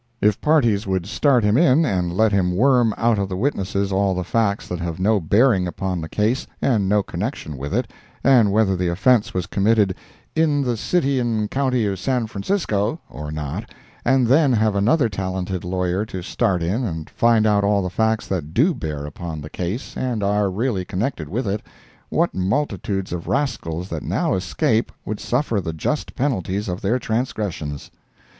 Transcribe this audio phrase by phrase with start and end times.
[0.19, 4.15] If parties would start him in and let him worm out of the witnesses all
[4.15, 7.93] the facts that have no bearing upon the case, and no connection with it,
[8.23, 9.93] and whether the offence was committed
[10.35, 13.71] "In the City'n County San Francisco" or not,
[14.03, 18.25] and then have another talented lawyer to start in and find out all the facts
[18.27, 21.61] that do bear upon the case and are really connected with it,
[22.09, 27.91] what multitudes of rascals that now escape would suffer the just penalties of their transgressions.